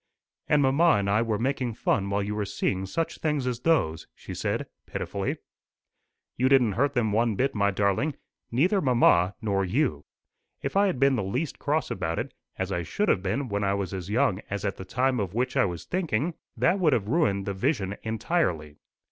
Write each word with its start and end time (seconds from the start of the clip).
"And 0.49 0.63
mamma 0.63 0.93
and 0.97 1.07
I 1.07 1.21
were 1.21 1.37
making 1.37 1.75
fun 1.75 2.09
while 2.09 2.23
you 2.23 2.33
were 2.33 2.43
seeing 2.43 2.87
such 2.87 3.19
things 3.19 3.45
as 3.45 3.59
those!" 3.59 4.07
she 4.15 4.33
said 4.33 4.65
pitifully. 4.87 5.37
"You 6.37 6.49
didn't 6.49 6.71
hurt 6.71 6.93
them 6.95 7.11
one 7.11 7.35
bit, 7.35 7.53
my 7.53 7.69
darling 7.69 8.15
neither 8.51 8.81
mamma 8.81 9.35
nor 9.43 9.63
you. 9.63 10.05
If 10.63 10.75
I 10.75 10.87
had 10.87 10.99
been 10.99 11.17
the 11.17 11.23
least 11.23 11.59
cross 11.59 11.91
about 11.91 12.17
it, 12.17 12.33
as 12.57 12.71
I 12.71 12.81
should 12.81 13.09
have 13.09 13.21
been 13.21 13.47
when 13.47 13.63
I 13.63 13.75
was 13.75 13.93
as 13.93 14.09
young 14.09 14.41
as 14.49 14.65
at 14.65 14.77
the 14.77 14.85
time 14.85 15.19
of 15.19 15.35
which 15.35 15.55
I 15.55 15.65
was 15.65 15.85
thinking, 15.85 16.33
that 16.57 16.79
would 16.79 16.93
have 16.93 17.07
ruined 17.07 17.45
the 17.45 17.53
vision 17.53 17.95
entirely. 18.01 18.77